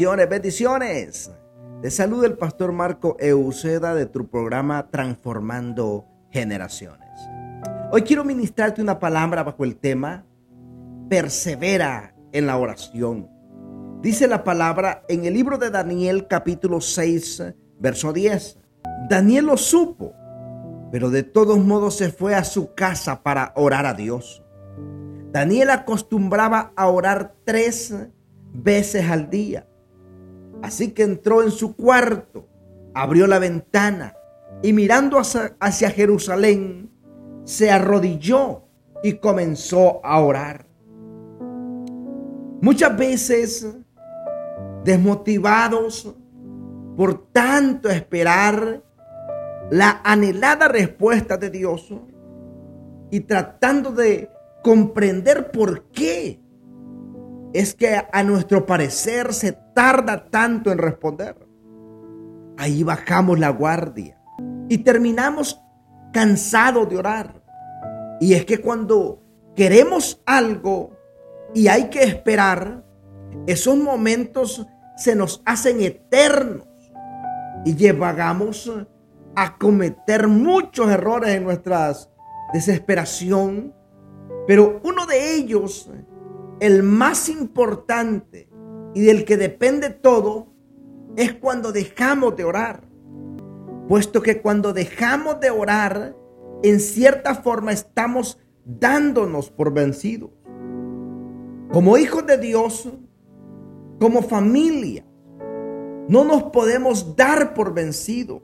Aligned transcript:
Bendiciones, 0.00 0.30
bendiciones. 0.30 1.30
Te 1.82 1.90
saluda 1.90 2.26
el 2.26 2.38
pastor 2.38 2.72
Marco 2.72 3.18
Euseda 3.20 3.94
de 3.94 4.06
tu 4.06 4.30
programa 4.30 4.88
Transformando 4.88 6.06
Generaciones. 6.30 7.10
Hoy 7.92 8.00
quiero 8.00 8.24
ministrarte 8.24 8.80
una 8.80 8.98
palabra 8.98 9.42
bajo 9.42 9.62
el 9.62 9.76
tema 9.76 10.24
Persevera 11.10 12.14
en 12.32 12.46
la 12.46 12.56
oración. 12.56 13.28
Dice 14.00 14.26
la 14.26 14.42
palabra 14.42 15.02
en 15.06 15.26
el 15.26 15.34
libro 15.34 15.58
de 15.58 15.68
Daniel 15.68 16.26
capítulo 16.26 16.80
6, 16.80 17.42
verso 17.78 18.14
10. 18.14 18.56
Daniel 19.10 19.44
lo 19.44 19.58
supo, 19.58 20.14
pero 20.90 21.10
de 21.10 21.24
todos 21.24 21.58
modos 21.58 21.98
se 21.98 22.10
fue 22.10 22.34
a 22.34 22.44
su 22.44 22.74
casa 22.74 23.22
para 23.22 23.52
orar 23.54 23.84
a 23.84 23.92
Dios. 23.92 24.42
Daniel 25.30 25.68
acostumbraba 25.68 26.72
a 26.74 26.86
orar 26.88 27.34
tres 27.44 27.94
veces 28.54 29.10
al 29.10 29.28
día. 29.28 29.66
Así 30.62 30.92
que 30.92 31.02
entró 31.02 31.42
en 31.42 31.50
su 31.50 31.74
cuarto, 31.74 32.48
abrió 32.94 33.26
la 33.26 33.38
ventana 33.38 34.14
y 34.62 34.72
mirando 34.72 35.18
hacia, 35.18 35.90
Jerusalén, 35.90 36.90
se 37.44 37.70
arrodilló 37.70 38.64
y 39.02 39.14
comenzó 39.14 40.04
a 40.04 40.20
orar. 40.20 40.66
Muchas 42.60 42.96
veces, 42.96 43.66
desmotivados 44.84 46.14
por 46.96 47.32
tanto 47.32 47.88
esperar 47.88 48.82
la 49.70 50.00
anhelada 50.04 50.68
respuesta 50.68 51.38
de 51.38 51.48
Dios 51.48 51.94
y 53.10 53.20
tratando 53.20 53.92
de 53.92 54.30
comprender 54.62 55.50
por 55.50 55.84
qué 55.90 56.40
es 57.52 57.74
que 57.74 58.00
a 58.12 58.22
nuestro 58.22 58.66
parecer 58.66 59.34
se 59.34 59.52
tarda 59.52 60.26
tanto 60.30 60.70
en 60.70 60.78
responder. 60.78 61.36
Ahí 62.56 62.82
bajamos 62.82 63.38
la 63.38 63.50
guardia 63.50 64.20
y 64.68 64.78
terminamos 64.78 65.60
cansados 66.12 66.88
de 66.88 66.98
orar. 66.98 67.42
Y 68.20 68.34
es 68.34 68.44
que 68.44 68.60
cuando 68.60 69.22
queremos 69.56 70.22
algo 70.26 70.96
y 71.54 71.68
hay 71.68 71.88
que 71.88 72.02
esperar, 72.02 72.84
esos 73.46 73.76
momentos 73.76 74.66
se 74.96 75.16
nos 75.16 75.42
hacen 75.44 75.80
eternos 75.80 76.68
y 77.64 77.74
llevamos 77.74 78.70
a 79.34 79.56
cometer 79.56 80.28
muchos 80.28 80.90
errores 80.90 81.34
en 81.34 81.44
nuestra 81.44 81.92
desesperación. 82.52 83.74
Pero 84.46 84.80
uno 84.84 85.06
de 85.06 85.34
ellos 85.34 85.90
el 86.60 86.82
más 86.82 87.28
importante 87.28 88.48
y 88.94 89.02
del 89.02 89.24
que 89.24 89.36
depende 89.36 89.90
todo 89.90 90.48
es 91.16 91.32
cuando 91.34 91.72
dejamos 91.72 92.36
de 92.36 92.44
orar. 92.44 92.82
Puesto 93.88 94.22
que 94.22 94.40
cuando 94.40 94.72
dejamos 94.72 95.40
de 95.40 95.50
orar, 95.50 96.14
en 96.62 96.78
cierta 96.80 97.34
forma 97.34 97.72
estamos 97.72 98.38
dándonos 98.64 99.50
por 99.50 99.72
vencidos. 99.72 100.30
Como 101.72 101.96
hijos 101.96 102.26
de 102.26 102.36
Dios, 102.36 102.88
como 103.98 104.22
familia, 104.22 105.04
no 106.08 106.24
nos 106.24 106.44
podemos 106.44 107.16
dar 107.16 107.54
por 107.54 107.72
vencidos. 107.72 108.42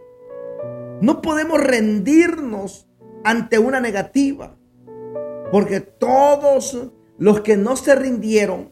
No 1.00 1.20
podemos 1.20 1.60
rendirnos 1.60 2.88
ante 3.24 3.58
una 3.58 3.80
negativa. 3.80 4.56
Porque 5.50 5.80
todos 5.80 6.92
los 7.18 7.40
que 7.40 7.56
no 7.56 7.76
se 7.76 7.94
rindieron, 7.94 8.70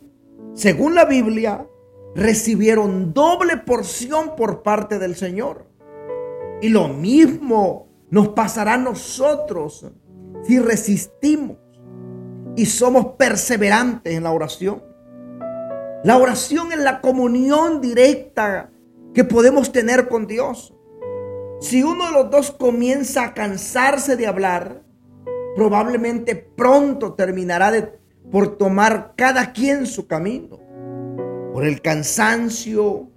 según 0.54 0.94
la 0.94 1.04
Biblia, 1.04 1.66
recibieron 2.14 3.12
doble 3.12 3.56
porción 3.56 4.36
por 4.36 4.62
parte 4.62 4.98
del 4.98 5.16
Señor. 5.16 5.66
Y 6.62 6.68
lo 6.68 6.88
mismo 6.88 7.88
nos 8.10 8.28
pasará 8.28 8.74
a 8.74 8.78
nosotros 8.78 9.86
si 10.44 10.58
resistimos 10.58 11.56
y 12.56 12.66
somos 12.66 13.14
perseverantes 13.18 14.14
en 14.14 14.22
la 14.22 14.30
oración. 14.30 14.82
La 16.04 16.18
oración 16.18 16.70
es 16.72 16.78
la 16.78 17.00
comunión 17.00 17.80
directa 17.80 18.70
que 19.14 19.24
podemos 19.24 19.72
tener 19.72 20.08
con 20.08 20.26
Dios. 20.26 20.74
Si 21.60 21.82
uno 21.82 22.06
de 22.06 22.12
los 22.12 22.30
dos 22.30 22.50
comienza 22.50 23.24
a 23.24 23.34
cansarse 23.34 24.16
de 24.16 24.26
hablar, 24.26 24.82
probablemente 25.56 26.36
pronto 26.36 27.14
terminará 27.14 27.70
de 27.70 28.03
por 28.30 28.56
tomar 28.56 29.14
cada 29.16 29.52
quien 29.52 29.86
su 29.86 30.06
camino, 30.06 30.58
por 31.52 31.64
el 31.64 31.80
cansancio 31.80 33.08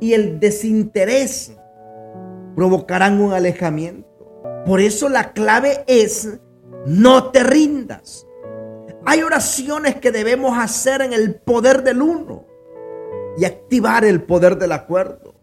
y 0.00 0.14
el 0.14 0.40
desinterés 0.40 1.52
provocarán 2.56 3.20
un 3.20 3.32
alejamiento. 3.32 4.08
Por 4.66 4.80
eso 4.80 5.08
la 5.08 5.32
clave 5.32 5.84
es 5.86 6.38
no 6.86 7.30
te 7.30 7.42
rindas. 7.42 8.26
Hay 9.04 9.22
oraciones 9.22 9.96
que 9.96 10.12
debemos 10.12 10.56
hacer 10.58 11.02
en 11.02 11.12
el 11.12 11.34
poder 11.34 11.82
del 11.82 12.02
uno 12.02 12.46
y 13.36 13.44
activar 13.44 14.04
el 14.04 14.22
poder 14.22 14.58
del 14.58 14.72
acuerdo. 14.72 15.34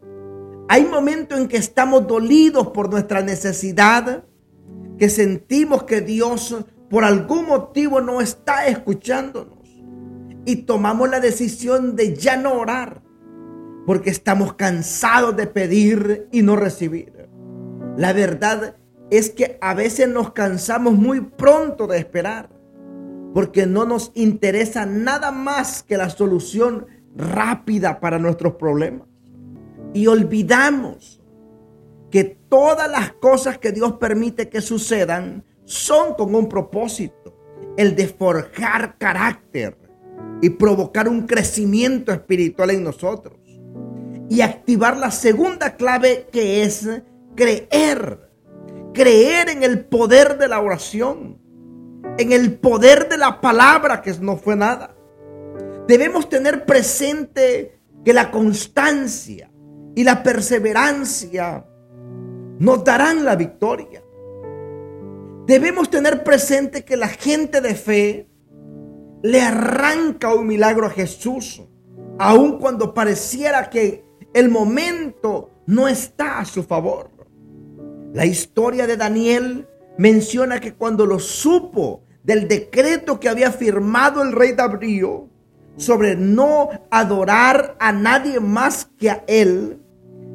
Hay 0.68 0.86
momentos 0.86 1.40
en 1.40 1.48
que 1.48 1.58
estamos 1.58 2.08
dolidos 2.08 2.68
por 2.68 2.90
nuestra 2.90 3.22
necesidad, 3.22 4.24
que 4.98 5.10
sentimos 5.10 5.84
que 5.84 6.02
Dios 6.02 6.56
por 6.90 7.04
algún 7.04 7.46
motivo 7.46 8.02
no 8.02 8.22
está 8.22 8.68
escuchándonos 8.68 9.60
y 10.46 10.56
tomamos 10.64 11.10
la 11.10 11.20
decisión 11.20 11.96
de 11.96 12.16
ya 12.16 12.36
no 12.38 12.54
orar 12.54 13.02
porque 13.86 14.10
estamos 14.10 14.54
cansados 14.54 15.36
de 15.36 15.48
pedir 15.48 16.28
y 16.32 16.42
no 16.42 16.56
recibir. 16.56 17.30
La 17.98 18.14
verdad 18.14 18.76
es 19.10 19.30
que 19.30 19.58
a 19.62 19.74
veces 19.74 20.08
nos 20.08 20.34
cansamos 20.34 20.94
muy 20.94 21.22
pronto 21.22 21.88
de 21.88 21.98
esperar 21.98 22.50
porque 23.34 23.66
no 23.66 23.86
nos 23.86 24.12
interesa 24.16 24.86
nada 24.86 25.32
más 25.32 25.84
que 25.84 25.98
la 25.98 26.10
solución 26.10 26.88
rápida 27.16 28.00
para 28.00 28.20
nuestros 28.20 28.56
problemas. 28.56 29.08
Y 29.94 30.08
olvidamos 30.08 31.22
que 32.12 32.24
todas 32.24 32.90
las 32.90 33.14
cosas 33.14 33.58
que 33.58 33.72
Dios 33.72 33.94
permite 33.94 34.50
que 34.50 34.62
sucedan 34.62 35.44
son 35.70 36.16
con 36.16 36.34
un 36.34 36.50
propósito, 36.50 37.32
el 37.78 37.96
de 37.96 38.08
forjar 38.08 38.98
carácter 38.98 39.78
y 40.42 40.50
provocar 40.50 41.08
un 41.08 41.28
crecimiento 41.28 42.12
espiritual 42.12 42.72
en 42.72 42.84
nosotros. 42.84 43.38
Y 44.30 44.42
activar 44.42 44.98
la 44.98 45.12
segunda 45.12 45.76
clave 45.76 46.28
que 46.32 46.64
es 46.64 46.90
creer. 47.36 48.32
Creer 48.96 49.50
en 49.50 49.62
el 49.62 49.86
poder 49.86 50.40
de 50.40 50.48
la 50.48 50.60
oración, 50.60 51.40
en 52.18 52.32
el 52.32 52.58
poder 52.58 53.08
de 53.08 53.18
la 53.18 53.40
palabra 53.40 54.02
que 54.02 54.12
no 54.20 54.38
fue 54.38 54.56
nada. 54.56 54.96
Debemos 55.88 56.30
tener 56.30 56.66
presente 56.66 57.80
que 58.04 58.14
la 58.14 58.32
constancia 58.32 59.52
y 59.96 60.04
la 60.04 60.24
perseverancia 60.24 61.64
nos 62.58 62.84
darán 62.84 63.24
la 63.24 63.36
victoria. 63.36 64.04
Debemos 65.50 65.90
tener 65.90 66.24
presente 66.24 66.86
que 66.86 66.96
la 66.96 67.08
gente 67.08 67.60
de 67.60 67.74
fe 67.74 68.30
le 69.24 69.42
arranca 69.42 70.32
un 70.32 70.46
milagro 70.46 70.86
a 70.86 70.92
Jesús, 70.92 71.64
aun 72.20 72.60
cuando 72.60 72.94
pareciera 72.94 73.72
que 73.72 74.06
el 74.36 74.50
momento 74.50 75.50
no 75.66 75.88
está 75.88 76.38
a 76.38 76.46
su 76.46 76.62
favor. 76.62 77.10
La 78.14 78.28
historia 78.28 78.86
de 78.86 78.96
Daniel 78.96 79.68
menciona 79.98 80.60
que 80.60 80.76
cuando 80.76 81.08
lo 81.08 81.18
supo 81.18 82.04
del 82.22 82.48
decreto 82.48 83.20
que 83.20 83.28
había 83.28 83.52
firmado 83.52 84.22
el 84.22 84.34
rey 84.34 84.52
Darío 84.52 85.30
sobre 85.78 86.16
no 86.16 86.70
adorar 86.92 87.76
a 87.80 87.92
nadie 87.92 88.40
más 88.40 88.88
que 89.00 89.10
a 89.10 89.24
él, 89.26 89.82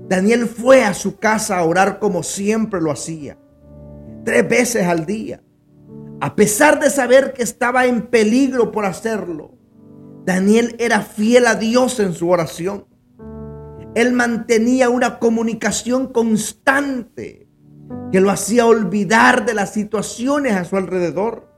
Daniel 0.08 0.48
fue 0.48 0.82
a 0.82 0.92
su 0.92 1.18
casa 1.20 1.56
a 1.56 1.64
orar 1.64 2.00
como 2.00 2.24
siempre 2.24 2.80
lo 2.80 2.90
hacía 2.90 3.38
tres 4.24 4.48
veces 4.48 4.86
al 4.86 5.06
día. 5.06 5.42
A 6.20 6.34
pesar 6.34 6.80
de 6.80 6.90
saber 6.90 7.32
que 7.32 7.42
estaba 7.42 7.86
en 7.86 8.06
peligro 8.06 8.72
por 8.72 8.84
hacerlo, 8.86 9.58
Daniel 10.24 10.74
era 10.78 11.02
fiel 11.02 11.46
a 11.46 11.54
Dios 11.54 12.00
en 12.00 12.14
su 12.14 12.30
oración. 12.30 12.86
Él 13.94 14.12
mantenía 14.12 14.88
una 14.88 15.18
comunicación 15.18 16.12
constante 16.12 17.46
que 18.10 18.20
lo 18.20 18.30
hacía 18.30 18.66
olvidar 18.66 19.44
de 19.44 19.54
las 19.54 19.72
situaciones 19.72 20.54
a 20.54 20.64
su 20.64 20.76
alrededor. 20.76 21.52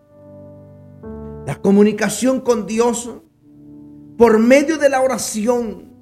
La 1.46 1.56
comunicación 1.62 2.40
con 2.40 2.66
Dios 2.66 3.22
por 4.18 4.38
medio 4.38 4.78
de 4.78 4.88
la 4.88 5.00
oración 5.00 5.92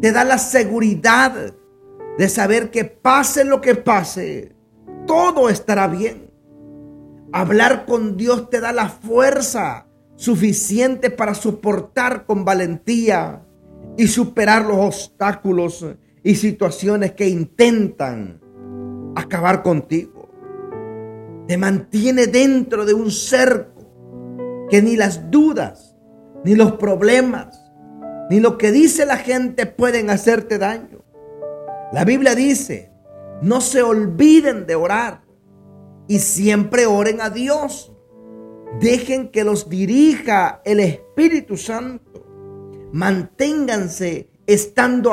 te 0.00 0.12
da 0.12 0.24
la 0.24 0.38
seguridad 0.38 1.54
de 2.16 2.28
saber 2.28 2.70
que 2.70 2.84
pase 2.84 3.44
lo 3.44 3.60
que 3.60 3.74
pase, 3.74 4.55
todo 5.06 5.48
estará 5.48 5.86
bien. 5.88 6.30
Hablar 7.32 7.86
con 7.86 8.16
Dios 8.16 8.50
te 8.50 8.60
da 8.60 8.72
la 8.72 8.88
fuerza 8.88 9.86
suficiente 10.16 11.10
para 11.10 11.34
soportar 11.34 12.24
con 12.24 12.44
valentía 12.44 13.42
y 13.96 14.06
superar 14.08 14.64
los 14.64 14.78
obstáculos 14.78 15.86
y 16.22 16.34
situaciones 16.34 17.12
que 17.12 17.28
intentan 17.28 18.40
acabar 19.14 19.62
contigo. 19.62 20.28
Te 21.46 21.56
mantiene 21.56 22.26
dentro 22.26 22.84
de 22.84 22.94
un 22.94 23.10
cerco 23.10 24.66
que 24.68 24.82
ni 24.82 24.96
las 24.96 25.30
dudas, 25.30 25.96
ni 26.44 26.54
los 26.54 26.72
problemas, 26.72 27.70
ni 28.30 28.40
lo 28.40 28.58
que 28.58 28.72
dice 28.72 29.06
la 29.06 29.16
gente 29.16 29.66
pueden 29.66 30.10
hacerte 30.10 30.58
daño. 30.58 31.04
La 31.92 32.04
Biblia 32.04 32.34
dice, 32.34 32.90
no 33.42 33.60
se 33.60 33.82
olviden 33.82 34.66
de 34.66 34.74
orar 34.74 35.22
y 36.08 36.18
siempre 36.18 36.86
oren 36.86 37.20
a 37.20 37.30
Dios. 37.30 37.92
Dejen 38.80 39.30
que 39.30 39.44
los 39.44 39.68
dirija 39.68 40.60
el 40.64 40.80
Espíritu 40.80 41.56
Santo. 41.56 42.24
Manténganse 42.92 44.30
estando 44.46 45.12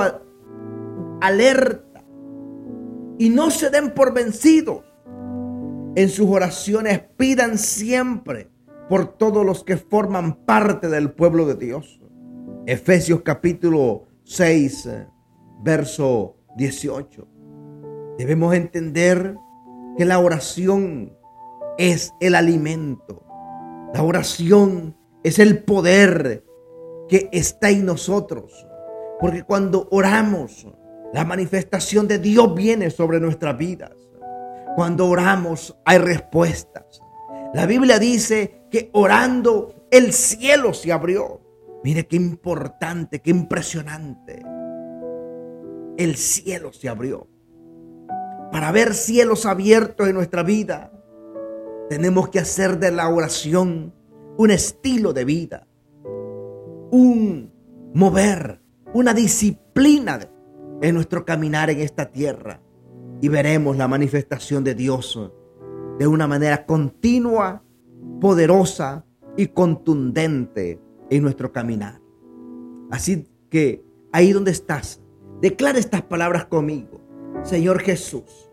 alerta 1.21 2.03
y 3.17 3.29
no 3.29 3.51
se 3.51 3.69
den 3.69 3.93
por 3.93 4.13
vencidos. 4.13 4.83
En 5.95 6.09
sus 6.09 6.27
oraciones 6.29 7.01
pidan 7.17 7.57
siempre 7.57 8.49
por 8.89 9.17
todos 9.17 9.45
los 9.45 9.63
que 9.63 9.77
forman 9.77 10.35
parte 10.45 10.89
del 10.89 11.11
pueblo 11.11 11.45
de 11.45 11.55
Dios. 11.55 12.01
Efesios 12.65 13.21
capítulo 13.21 14.05
6, 14.23 14.89
verso 15.63 16.37
18. 16.55 17.32
Debemos 18.17 18.53
entender 18.53 19.37
que 19.97 20.05
la 20.05 20.19
oración 20.19 21.17
es 21.77 22.13
el 22.19 22.35
alimento. 22.35 23.23
La 23.93 24.03
oración 24.03 24.95
es 25.23 25.39
el 25.39 25.63
poder 25.63 26.43
que 27.07 27.29
está 27.31 27.69
en 27.69 27.85
nosotros. 27.85 28.67
Porque 29.19 29.43
cuando 29.43 29.87
oramos, 29.91 30.67
la 31.13 31.25
manifestación 31.25 32.07
de 32.07 32.19
Dios 32.19 32.53
viene 32.55 32.89
sobre 32.89 33.19
nuestras 33.19 33.57
vidas. 33.57 33.91
Cuando 34.75 35.07
oramos 35.07 35.77
hay 35.85 35.99
respuestas. 35.99 37.01
La 37.53 37.67
Biblia 37.67 37.99
dice 37.99 38.65
que 38.71 38.89
orando 38.93 39.87
el 39.91 40.11
cielo 40.11 40.73
se 40.73 40.91
abrió. 40.91 41.41
Mire 41.83 42.07
qué 42.07 42.15
importante, 42.15 43.21
qué 43.21 43.29
impresionante. 43.29 44.41
El 45.97 46.15
cielo 46.15 46.73
se 46.73 46.89
abrió. 46.89 47.27
Para 48.53 48.71
ver 48.71 48.93
cielos 48.93 49.47
abiertos 49.47 50.07
en 50.07 50.13
nuestra 50.13 50.43
vida, 50.43 50.91
tenemos 51.89 52.29
que 52.29 52.37
hacer 52.37 52.77
de 52.77 52.91
la 52.91 53.09
oración 53.09 53.95
un 54.37 54.51
estilo 54.51 55.11
de 55.11 55.25
vida, 55.25 55.67
un 56.91 57.51
mover, 57.95 58.61
una 58.93 59.15
disciplina 59.15 60.19
en 60.83 60.93
nuestro 60.93 61.25
caminar 61.25 61.71
en 61.71 61.79
esta 61.79 62.11
tierra. 62.11 62.61
Y 63.21 63.27
veremos 63.27 63.75
la 63.75 63.87
manifestación 63.87 64.63
de 64.63 64.75
Dios 64.75 65.19
de 65.97 66.05
una 66.05 66.27
manera 66.27 66.67
continua, 66.67 67.63
poderosa 68.21 69.03
y 69.35 69.47
contundente 69.47 70.79
en 71.09 71.23
nuestro 71.23 71.51
caminar. 71.51 71.99
Así 72.91 73.27
que 73.49 73.83
ahí 74.11 74.31
donde 74.31 74.51
estás, 74.51 75.01
declara 75.41 75.79
estas 75.79 76.03
palabras 76.03 76.45
conmigo. 76.45 77.02
Señor 77.43 77.81
Jesús, 77.81 78.49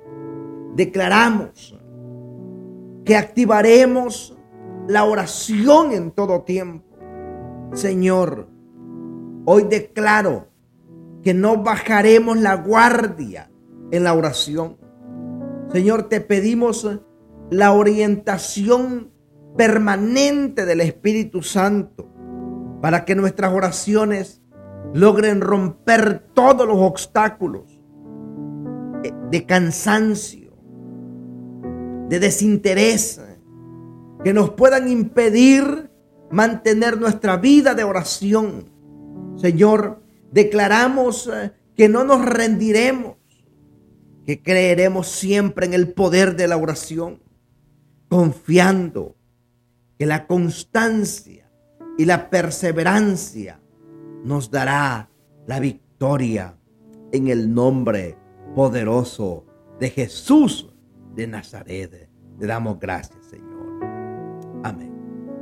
declaramos 0.74 1.78
que 3.04 3.16
activaremos 3.16 4.36
la 4.88 5.04
oración 5.04 5.92
en 5.92 6.10
todo 6.10 6.42
tiempo. 6.42 6.98
Señor, 7.72 8.48
hoy 9.44 9.62
declaro 9.64 10.48
que 11.22 11.34
no 11.34 11.62
bajaremos 11.62 12.38
la 12.38 12.56
guardia 12.56 13.50
en 13.92 14.04
la 14.04 14.14
oración. 14.14 14.76
Señor, 15.72 16.08
te 16.08 16.20
pedimos 16.20 16.88
la 17.50 17.72
orientación 17.72 19.12
permanente 19.56 20.66
del 20.66 20.80
Espíritu 20.80 21.42
Santo 21.42 22.08
para 22.80 23.04
que 23.04 23.14
nuestras 23.14 23.52
oraciones 23.52 24.42
logren 24.94 25.40
romper 25.40 26.26
todos 26.34 26.66
los 26.66 26.78
obstáculos 26.78 27.69
de 29.30 29.46
cansancio, 29.46 30.52
de 32.08 32.18
desinterés, 32.18 33.20
que 34.24 34.32
nos 34.32 34.50
puedan 34.50 34.88
impedir 34.88 35.90
mantener 36.30 37.00
nuestra 37.00 37.36
vida 37.36 37.74
de 37.74 37.84
oración. 37.84 38.66
Señor, 39.36 40.02
declaramos 40.30 41.30
eh, 41.32 41.52
que 41.74 41.88
no 41.88 42.04
nos 42.04 42.24
rendiremos, 42.24 43.16
que 44.26 44.42
creeremos 44.42 45.08
siempre 45.08 45.66
en 45.66 45.74
el 45.74 45.92
poder 45.92 46.36
de 46.36 46.48
la 46.48 46.56
oración, 46.56 47.22
confiando 48.08 49.16
que 49.98 50.06
la 50.06 50.26
constancia 50.26 51.50
y 51.96 52.04
la 52.04 52.30
perseverancia 52.30 53.60
nos 54.24 54.50
dará 54.50 55.10
la 55.46 55.60
victoria 55.60 56.56
en 57.12 57.28
el 57.28 57.52
nombre 57.52 58.16
poderoso 58.54 59.44
de 59.78 59.90
Jesús 59.90 60.72
de 61.14 61.26
Nazaret. 61.26 62.08
Le 62.38 62.46
damos 62.46 62.78
gracias, 62.78 63.24
Señor. 63.26 63.66
Amén. 64.62 64.92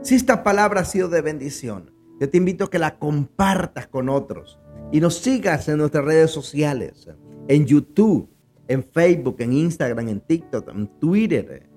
Si 0.03 0.15
esta 0.15 0.43
palabra 0.43 0.81
ha 0.81 0.85
sido 0.85 1.09
de 1.09 1.21
bendición, 1.21 1.93
yo 2.21 2.29
te 2.29 2.39
invito 2.39 2.65
a 2.65 2.71
que 2.71 2.79
la 2.79 2.99
compartas 2.99 3.87
con 3.87 4.09
otros 4.09 4.59
y 4.93 5.01
nos 5.01 5.17
sigas 5.17 5.69
en 5.69 5.79
nuestras 5.79 6.05
redes 6.05 6.31
sociales, 6.31 7.09
en 7.47 7.67
YouTube, 7.67 8.29
en 8.69 8.83
Facebook, 8.83 9.37
en 9.39 9.53
Instagram, 9.53 10.09
en 10.09 10.21
TikTok, 10.21 10.69
en 10.69 10.89
Twitter. 10.99 11.69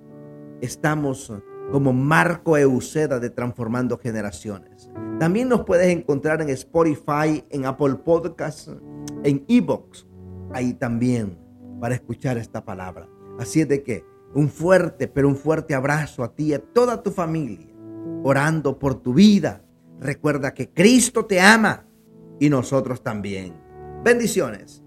Estamos 0.62 1.32
como 1.72 1.94
Marco 1.94 2.58
Euseda 2.58 3.20
de 3.20 3.30
Transformando 3.30 3.98
Generaciones. 3.98 4.90
También 5.20 5.50
nos 5.50 5.66
puedes 5.66 5.88
encontrar 5.88 6.42
en 6.42 6.50
Spotify, 6.50 7.44
en 7.50 7.66
Apple 7.66 7.96
Podcasts, 7.96 8.72
en 9.24 9.46
Evox 9.48 10.06
ahí 10.54 10.74
también 10.74 11.38
para 11.80 11.96
escuchar 11.96 12.38
esta 12.38 12.64
palabra. 12.64 13.08
Así 13.40 13.62
es 13.62 13.68
de 13.68 13.84
que 13.84 14.06
un 14.34 14.50
fuerte, 14.50 15.08
pero 15.08 15.28
un 15.28 15.36
fuerte 15.36 15.74
abrazo 15.74 16.24
a 16.24 16.34
ti 16.34 16.46
y 16.46 16.54
a 16.54 16.60
toda 16.60 17.04
tu 17.04 17.12
familia, 17.12 17.68
orando 18.24 18.80
por 18.80 18.96
tu 18.96 19.14
vida. 19.14 19.64
Recuerda 20.00 20.54
que 20.54 20.70
Cristo 20.70 21.26
te 21.26 21.40
ama 21.40 21.86
y 22.40 22.50
nosotros 22.50 23.04
también. 23.04 23.54
Bendiciones. 24.04 24.81